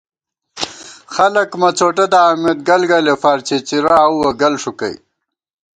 [1.13, 4.95] خَلَک مڅوٹہ دامېت گلگَلےفار څِڅِرہ آؤوَہ گل ݭُکَئ